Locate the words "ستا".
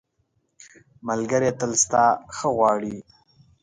1.83-2.03